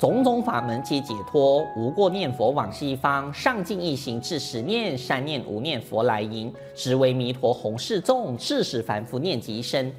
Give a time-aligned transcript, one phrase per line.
[0.00, 9.94] 种种法门皆解脱，无过念佛往西方，上尽一行至十念，三念五念佛来迎，实为弥陀弘誓众，致使凡夫念极深。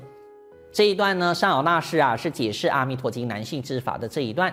[0.71, 4.51] 这一段呢，善导大师啊是解释《阿弥陀经》男性之法的这一段，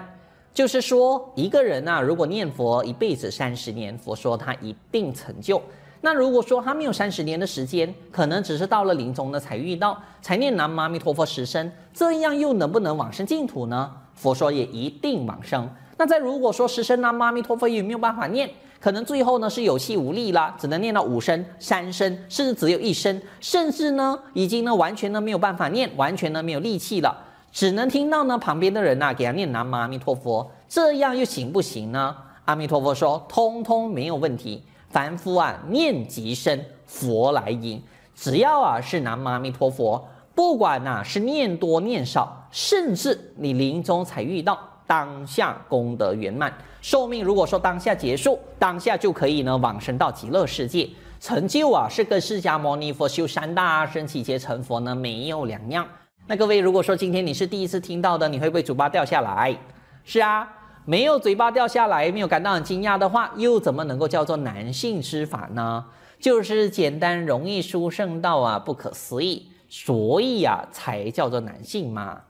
[0.53, 5.63] 就是说一个人啊，如果念佛一辈子三十年，佛说他一定成就。
[6.01, 13.91] 那如果说他没有三十年的时间，可能只是到了临终呢才遇到，才念南无阿弥陀佛十声，这样又能不能往生净土呢？
[14.15, 15.69] 佛说也一定往生。
[15.97, 18.49] 那再如果说十声南无阿弥陀佛也没有办法念，
[18.81, 27.17] 可能最后呢是有气无力了，只能念到五声、三声，甚至只有一声，甚至呢已经呢完全呢没有办法念，完全呢没有力气了，
[27.51, 32.17] 只能听到呢旁边的人呐、啊、给他念南无阿弥陀佛，这样又行不行呢？
[32.45, 34.63] 阿弥陀佛说，通通没有问题。
[34.91, 37.83] 凡夫啊，念极生，佛来迎。
[38.15, 50.89] 只要啊是南无阿弥陀佛，不管呐、啊、是念多念少，甚至你临终才遇到，当下功德圆满，寿命如果说当下结束，当下就可以呢往生到极乐世界，
[51.21, 55.87] 成就啊是跟释迦牟尼佛修三大阿僧只劫成佛呢没有两样。
[56.27, 59.57] 那各位如果说今天你是第一次听到的，你会不会嘴巴掉下来？
[60.05, 60.49] 是啊。
[60.89, 65.85] 没有嘴巴掉下来，没有感到很惊讶的话，又怎么能够叫做男性之法呢？
[66.19, 72.23] 就是简单容易殊胜到啊不可思议，所以呀、啊、才叫做男性嘛。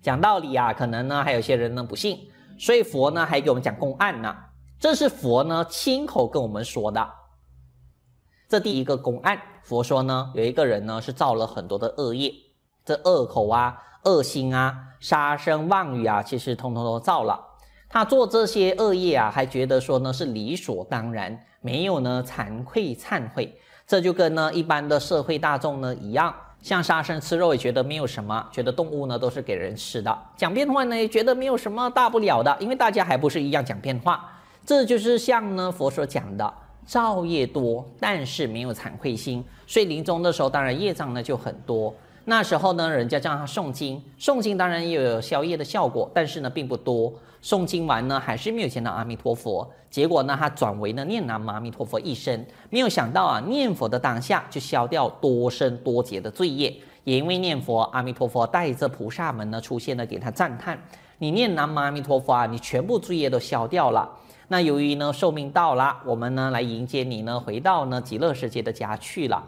[0.00, 2.18] 讲道理啊，可能呢还有些人呢不信，
[2.58, 4.34] 所以佛呢还给我们讲公案呢。
[4.80, 7.06] 这是佛呢亲口跟我们说的。
[8.48, 12.32] 这第一个公案，佛说呢有一个人呢是造了很多的恶业，
[12.86, 13.76] 这恶口啊。
[14.04, 17.40] 恶心啊，杀生妄语啊，其实通通都造了。
[17.88, 23.54] 他做这些恶业啊，还觉得说呢是理所当然，没有呢惭愧忏悔。
[23.86, 30.18] 这就跟呢一般的社会大众呢一样，像杀生吃肉也觉得没有什么，觉得动物呢都是给人吃的。
[30.36, 34.26] 讲变话呢也觉得没有什么大不了的，因为大家还不是一样讲变话。
[34.64, 36.54] 这就是像呢佛所讲的，
[36.86, 41.94] 造业多，但是没有惭愧心，所以临终的时候当然业障呢就很多。
[42.24, 47.12] 那时候呢，人家叫他诵经，诵经当然也有消业的效果，但是呢，并不多。
[47.42, 49.68] 诵经完呢，还是没有见到阿弥陀佛。
[49.90, 56.72] 结果呢，他转为呢念南无阿弥陀佛一声，没有想到啊，念佛的当下就消掉多生多劫的罪业。
[57.02, 60.80] 也因为念佛，阿弥陀佛带着菩萨们呢出现了，给他赞叹：
[61.18, 64.08] 你念南无阿弥陀佛啊，你全部罪业都消掉了。
[64.46, 69.42] 那由于呢寿命到了，我们呢来迎接你呢回到呢极乐世界的家去了。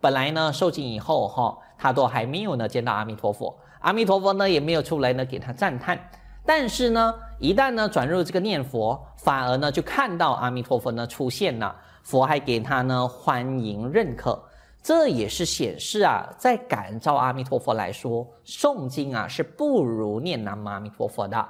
[0.00, 5.98] 本来呢，受尽以后哈，他都还没有呢见到阿弥陀佛，阿弥陀佛呢也没有出来呢给他赞叹。
[6.46, 14.42] 但是呢，一旦呢转入这个念佛，反而呢就看到阿弥陀佛呢出现了，佛还给他呢欢迎认可。
[14.82, 21.46] 这也是显示啊，在感召阿弥陀佛来说，诵经啊是不如念南无阿弥陀佛的。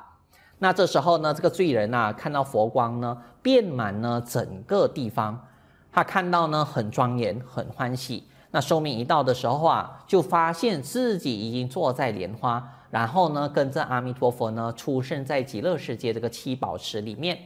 [0.58, 5.46] 那这时候呢，这个罪人啊看到佛光呢遍满呢整个地方，
[5.92, 8.26] 他看到呢很庄严，很欢喜。
[8.52, 17.38] 那寿命一到的时候啊，就发现自己已经坐在莲花，然后呢，跟着阿弥陀佛呢，出生在极乐世界这个七宝池里面。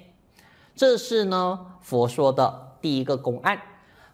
[0.74, 3.60] 这是呢佛说的第一个公案。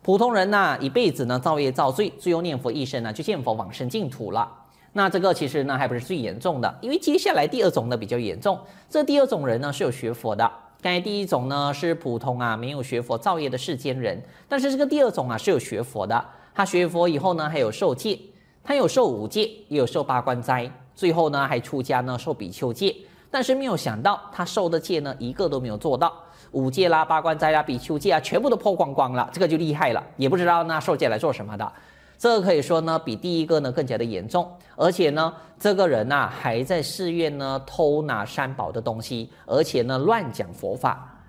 [0.03, 4.51] 普通人呐，一辈子呢造业造罪，最后念佛一生呢，就见佛往生净土了。
[4.93, 8.59] 那这个其实呢还不是最严重的，因为接下来第二种呢比较严重。
[8.89, 10.51] 这第二种人呢是有学佛的，
[10.83, 16.23] 刚才第一种呢是普通啊没有学佛造业的世间人，但是这个第二种啊是有学佛的。
[16.61, 18.21] 他学佛以后呢，还有受戒，
[18.63, 22.95] 他有受五戒，也有受八关斋，最后呢还出家呢受比丘戒。
[23.31, 26.13] 但是没有想到，他受的戒呢一个都没有做到，
[26.51, 31.73] 五戒啦、八关斋啦、比丘戒啊，全部都破光光了，这个就厉害了，也不知道那受戒来做什么的。
[32.19, 34.47] 这可以说呢比第一个呢更加的严重，
[34.77, 41.23] 而且呢这个人呐、还在寺院呢偷拿三宝的东西，而且呢乱讲佛法。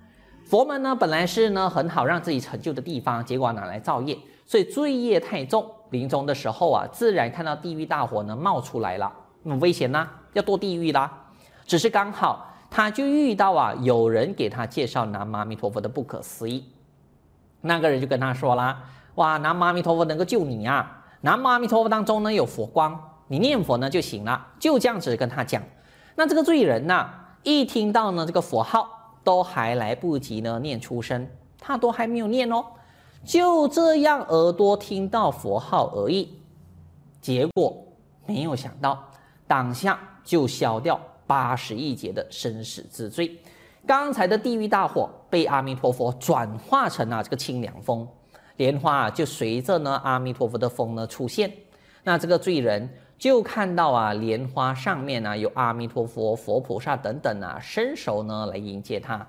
[0.44, 4.18] 佛门呢本来是呢很好让自己成就的地方，结果拿来造业。
[4.52, 9.10] 所以罪业太重，临终的时候啊，自然看到地狱大火呢冒出来了，
[9.44, 11.10] 那么危险呢，要堕地狱啦。
[11.66, 16.66] 只是刚好他就遇到啊，有人给他介绍南无阿弥陀佛的不可思议，
[17.62, 18.84] 那个人就跟他说啦：
[19.16, 21.02] 哇，南无阿弥陀佛能够救你啊！
[21.22, 23.00] 南无阿弥陀佛当中呢有佛光，
[23.30, 24.48] 你念佛呢就行了。
[24.60, 25.64] 就这样子跟他讲。
[26.16, 27.10] 那这个罪人呐，
[27.44, 31.26] 一听到呢这个佛号，都还来不及呢念出声，
[31.58, 32.66] 他都还没有念哦。
[33.24, 36.28] 就这样，耳朵听到佛号而已，
[37.22, 37.78] 结果
[38.26, 39.04] 没有想到，
[39.48, 43.38] 当下就消掉八十亿劫的生死之罪。
[43.86, 48.08] 刚才的地狱大火被阿弥陀佛转化成了这个清凉风，
[48.58, 51.52] 莲花就随着呢阿弥陀佛的风呢出现。
[52.04, 59.26] 那这个罪人就看到啊，莲花上面呢有阿弥陀佛、佛菩萨等等啊，伸手呢来迎接他。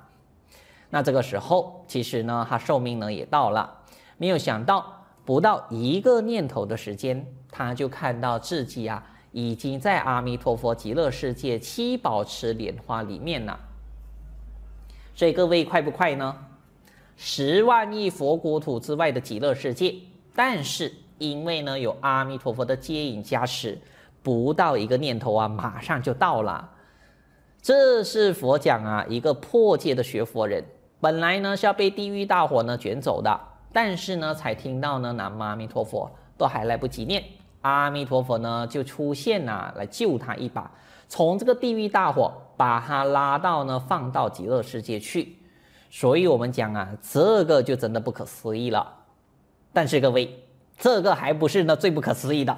[0.90, 3.72] 那这个时候，其实呢，他寿命呢也到了，
[4.18, 13.58] 没有想到不到一个念头的时间，他就看到自己啊，已经在阿弥陀佛极乐世界七宝池莲花里面了。
[15.14, 16.36] 所以各位快不快呢？
[17.16, 19.94] 十万亿佛国土之外的极乐世界，
[20.34, 23.78] 但是因为呢有阿弥陀佛的接引加持，
[24.22, 26.70] 不到一个念头啊，马上就到了。
[27.60, 30.64] 这是佛讲啊，一个破戒的学佛人，
[31.00, 33.38] 本来呢是要被地狱大火呢卷走的，
[33.72, 37.24] 但是呢才听到呢南无阿弥陀佛，都还来不及念，
[37.62, 40.70] 阿弥陀佛呢就出现了，来救他一把，
[41.08, 45.36] 从这个地狱大火把他拉到呢放到极乐世界去。
[45.90, 48.94] 所以我们讲啊，这个就真的不可思议了。
[49.72, 50.44] 但是各位，
[50.78, 52.56] 这个还不是呢最不可思议的。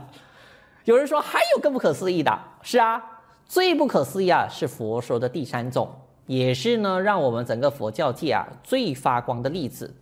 [0.84, 3.02] 有人说还有更不可思议的，是啊，
[3.46, 5.88] 最不可思议啊是佛说的第三种，
[6.26, 9.94] 也是呢让我们整个佛教界啊最发光的例子。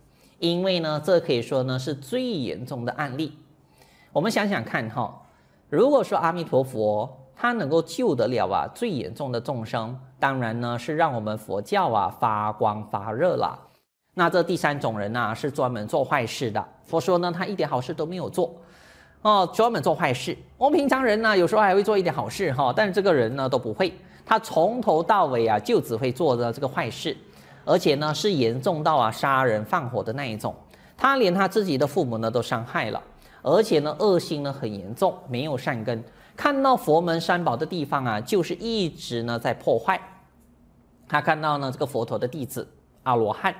[0.43, 3.31] 因为呢，这可以说呢是最严重的案例。
[4.11, 5.21] 我们想想看哈，
[5.69, 9.97] 如果说阿弥陀佛他能够救得了啊最严重的众生。
[10.19, 13.57] 当然呢，是让我们佛教啊发光发热了。
[14.13, 16.61] 那这第三种人呢、是专门做坏事的。
[16.83, 18.53] 佛说呢，他一点好事都没有做，
[19.21, 20.37] 哦，专门做坏事。
[20.57, 23.93] 我们平常人呢，有时候还会做一点好事哈，但是这个人呢都不会，
[24.25, 27.15] 他从头到尾啊就只会做的这个坏事，
[27.65, 30.55] 而且呢是严重到啊杀人放火的那一种。
[30.95, 33.01] 他连他自己的父母呢都伤害了，
[33.41, 36.03] 而且呢恶行呢很严重，没有善根。
[36.35, 39.99] 看到佛门三宝的地方啊，就是一直呢在破坏。
[41.07, 42.67] 他看到呢，这个佛陀的弟子
[43.03, 43.53] 阿罗汉，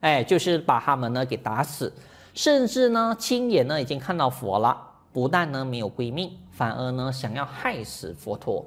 [0.00, 1.92] 哎，就是把他们呢给打死，
[2.34, 4.76] 甚至呢亲眼呢已经看到佛了，
[5.12, 8.64] 不但呢没有归命，反而呢想要害死佛陀。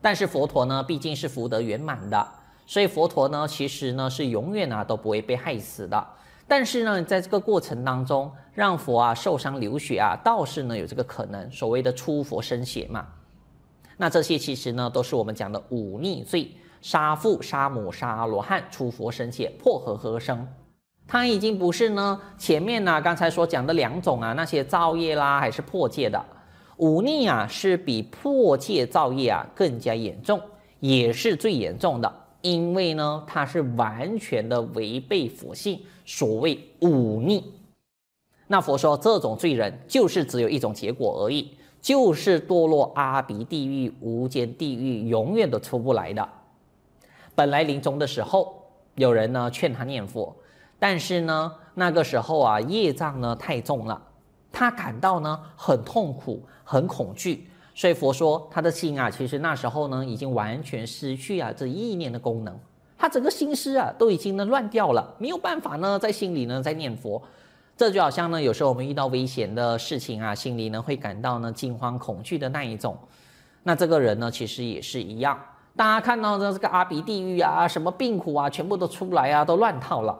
[0.00, 2.28] 但是佛陀呢毕竟是福德圆满的，
[2.66, 6.06] 所以佛陀呢其实呢是永远啊都不会被害死的。
[6.46, 13.06] 但是呢在这个过程当中，让佛啊受伤流血啊，倒是呢有这个可能，所谓的出佛身血嘛。
[13.96, 16.50] 那这些其实呢都是我们讲的忤逆罪。
[16.82, 20.46] 杀父、杀母、杀罗汉、出佛身血、破和合生，
[21.08, 26.22] 他已经不是呢前面呢、刚才所讲的两种啊那些造业啦，还是破戒的
[26.76, 30.38] 忤逆啊，是比破戒造业啊更加严重，
[30.80, 32.14] 也是最严重的，
[32.44, 37.54] 因为呢他是完全的违背佛性，所谓忤逆。
[38.48, 46.28] 那佛说这种罪人就是只有一种结果而已，就是堕落阿鼻地狱、无间地狱，永远都出不来的。
[47.34, 48.62] 本来临终的时候，
[48.96, 50.36] 有人呢劝他念佛，
[50.78, 54.00] 但是呢那个时候啊业障呢太重了，
[54.52, 62.56] 他感到呢很痛苦、很恐惧，所以佛说他的心啊其实那时候呢已经完全失去啊这意念的功能，
[62.96, 67.20] 他整个心思啊都已经呢乱掉了，没有办法呢在心里呢在念佛，
[67.76, 72.96] 这就好像呢有时候我们遇到危险的事情啊，心里呢会感到呢惊慌恐惧的那一种，
[73.64, 75.36] 那这个人呢其实也是一样。
[75.74, 80.16] 大家看到的这个阿鼻地狱啊，什么病苦啊，全部都出来啊，都乱套了。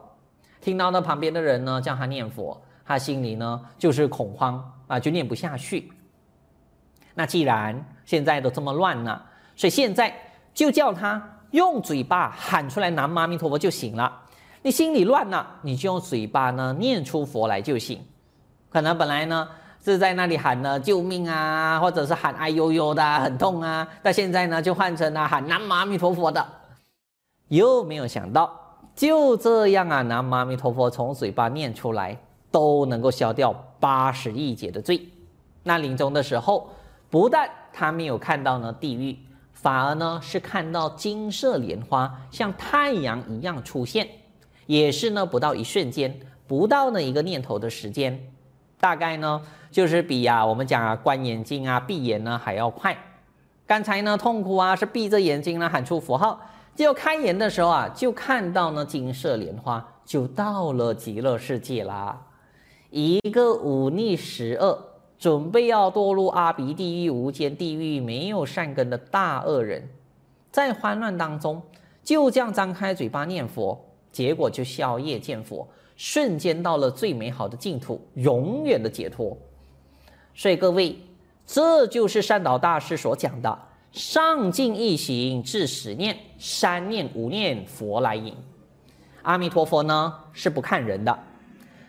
[0.59, 5.89] 听到呢旁边的人呢叫他念佛，他心里呢就是恐慌啊，就念不下去。
[7.15, 9.25] 那既然现在都这么乱了，
[9.55, 10.13] 所以现在
[10.53, 14.21] 就叫他用嘴巴喊出来南无阿弥陀佛就行了。
[14.61, 17.99] 你心里乱了，你就用嘴巴呢念出佛来就行。
[18.69, 19.47] 可能本来呢。
[19.83, 26.43] 是在那里喊呢救命啊，或者是喊哎呦呦的很痛啊，但现在呢就换成了喊南无阿弥陀佛的，
[27.49, 28.49] 又没有想到
[28.95, 32.17] 就这样啊，南无阿弥陀佛从嘴巴念出来
[32.49, 35.07] 都能够消掉八十亿劫的罪。
[35.61, 36.67] 那临终的时候，
[37.09, 39.17] 不但他没有看到呢地狱，
[39.53, 44.07] 反而呢是看到金色莲花像太阳一样出现，
[44.65, 48.31] 也是呢不到一瞬间，不到呢一个念头的时间。
[48.79, 52.95] 大概呢，就是比呀、我们讲啊，关眼睛啊，闭眼呢还要快。
[53.65, 56.39] 刚才呢，痛苦啊，是闭着眼睛呢喊出符号，
[56.75, 62.21] 就开眼的时候啊，就看到呢金色莲花，就到了极乐世界啦。
[62.91, 64.77] 一个忤逆十恶，
[65.17, 69.87] 准备要堕入阿鼻地狱、无间地狱，没有善根的大恶人，
[70.51, 71.61] 在慌乱当中，
[72.03, 73.79] 就这样张开嘴巴念佛，
[74.11, 75.67] 结果就消业见佛。
[75.97, 79.37] 瞬间到了最美好的净土，永远的解脱。
[80.33, 80.93] 所以各位，
[81.45, 83.57] 这就是善导大师所讲的
[83.93, 88.35] “上尽一行至十念，三念五念佛来迎”。
[89.23, 91.17] 阿弥陀佛呢是不看人的，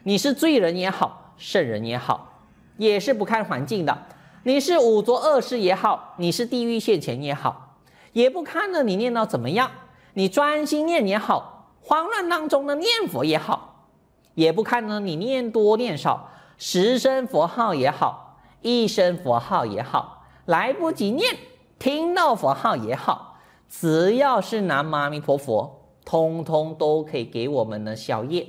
[0.05, 2.36] 你是罪人也好，圣人也好，
[2.77, 3.97] 也是不看环境的。
[4.45, 7.77] 你是五浊恶世也好，你是地狱现前也好，
[8.13, 9.71] 也不看呢你念到怎么样，
[10.15, 13.89] 你专心念也好，慌乱当中的念佛也好，
[14.35, 21.35] 也不看呢你念多念少，十声佛号也好，一声佛号也好，来不及念，
[21.79, 28.47] 听到佛号也好，只要是南无阿弥陀佛，通通都可以给我们的消业，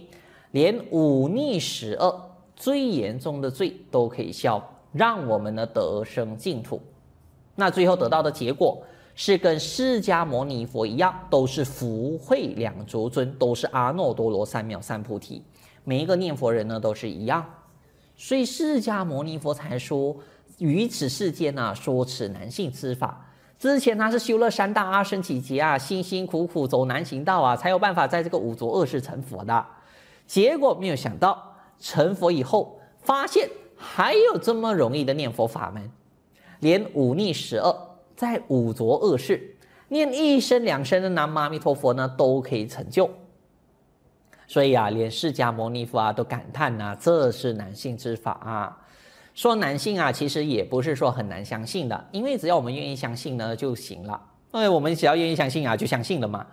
[0.52, 2.27] 连五逆十恶
[2.58, 4.62] 最严重的罪都可以消。
[4.94, 6.82] 让我们呢得生净土，
[7.56, 8.82] 那最后得到的结果
[9.14, 15.44] 是跟释迦牟尼佛一样，都是福慧两足尊，都是阿耨多罗三藐三菩提。
[15.84, 17.46] 每一个念佛人呢都是一样，
[18.16, 20.16] 所以释迦牟尼佛才说
[20.58, 23.24] 于此世间呢、说此难信之法。
[23.60, 29.66] 之前他是修了三大阿僧只劫啊，辛辛苦苦走难行道啊，才有办法在这个五浊恶世成佛的。
[30.26, 33.50] 结果没有想到成佛以后发现。
[33.80, 35.92] 还有这么容易的念佛法门，
[36.62, 39.56] 连五逆十恶，在五浊恶世
[39.90, 43.08] 念一声两声的南无阿弥陀佛呢，都可以成就。
[44.48, 48.76] 所以啊，连释迦牟尼佛啊都感叹呐、这是难信之法啊。
[49.36, 54.20] 说难信啊，其实也不是说很难相信的，因为只要我们愿意相信呢就行了。
[54.54, 56.44] 因为我们只要愿意相信啊，就相信了嘛。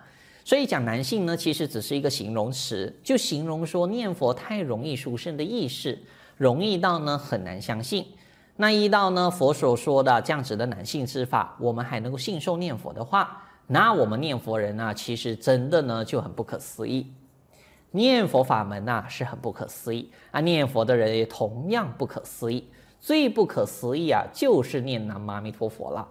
[0.45, 6.01] 所以讲男性呢，其实只是一个形容词，就形容说念佛太容易殊胜的意识。
[6.37, 8.05] 容易到呢很难相信，
[8.57, 17.09] 那一到呢佛所说的这样子的男性之法，我们还能够信受念佛的话，那我们念佛人呢，其实真的呢就很不可思议。
[17.91, 22.69] 念佛法门呐是很不可思议啊，念佛的人也同样不可思议。
[22.99, 26.05] 最不可思议啊，就是念南无阿弥陀佛了。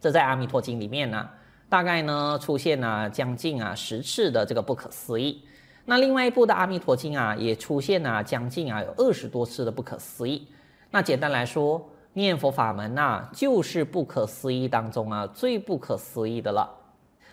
[0.00, 1.30] 这在《阿弥陀经》里面呢，
[1.68, 5.42] 大概呢出现了将近啊十次的这个不可思议。
[5.86, 10.46] 那另外一部的《阿弥陀经》啊，也出现了将近啊有二十多次的不可思议。
[10.90, 16.70] 那简单来说，念佛法门呐、就是不可思议当中啊最不可思议的了。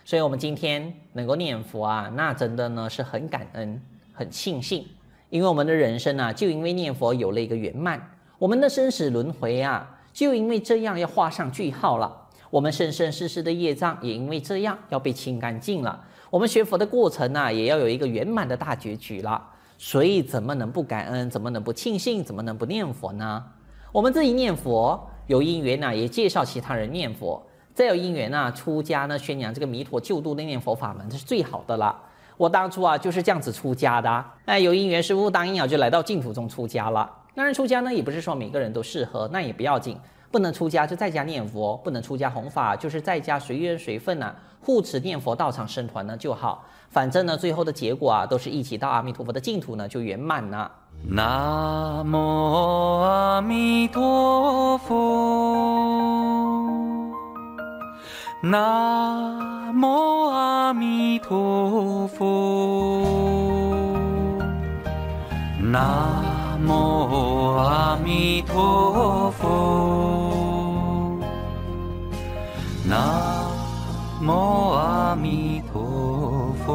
[0.04, 3.80] 所以，我们今天能够念佛啊，那真的呢是很感恩、
[4.12, 4.84] 很庆幸，
[5.30, 12.21] 因为我们的人生啊，就因为念佛有了一个圆满，我们的生死轮回啊，就因为这样要画上句号了。
[12.52, 15.98] 我们生生世世的业障也因为这样要被清干净了。
[16.28, 19.42] 我们学佛的过程呢、也要有一个圆满的大结局了，
[19.78, 21.30] 所以怎么能不感恩？
[21.30, 22.22] 怎么能不庆幸？
[22.22, 23.42] 怎么能不念佛呢？
[23.90, 27.42] 我们自己念佛有因缘呢、也介绍其他人念佛。
[27.72, 31.98] 再有因缘呢、出家呢，宣扬这个弥陀救度的念佛法门，这是最好的了。
[32.36, 34.24] 我当初啊就是这样子出家的。
[34.44, 37.10] 哎，有因缘，师父答应啊，就来到净土中出家了。
[37.34, 39.96] 当然，出家呢也不是说每个人都适合，那也不要紧。
[40.32, 46.64] 不能出家就在家念佛，不能出家弘法，就是在家随缘随分呐、护持念佛道场僧团呢就好。
[46.88, 50.72] 反正呢，最后的结果啊，都是一起到阿弥陀佛的净土呢，就圆满了。
[51.04, 54.94] 南无阿弥陀佛，
[58.42, 63.04] 南无阿弥陀佛，
[65.60, 69.81] 南无阿弥陀佛。
[75.12, 76.72] 阿弥陀佛。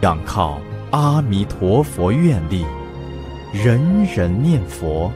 [0.00, 0.58] 仰靠
[0.92, 2.64] 阿弥陀佛愿力，
[3.52, 5.12] 人人念佛，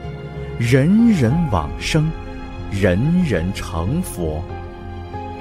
[0.59, 2.07] 人人往生，
[2.69, 4.39] 人人成佛。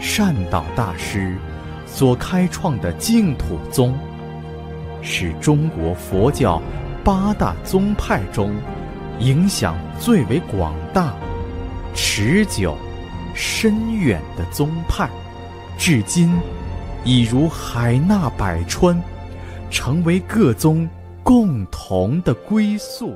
[0.00, 1.36] 善导大师
[1.84, 3.94] 所开创的净土宗，
[5.02, 6.58] 是中国佛教
[7.04, 8.54] 八大宗派中，
[9.22, 11.14] 影响最为广大、
[11.94, 12.76] 持久、
[13.36, 15.08] 深远的宗派，
[15.78, 16.28] 至今
[17.04, 19.00] 已如海纳百川，
[19.70, 20.88] 成为各宗
[21.22, 23.14] 共同的归宿。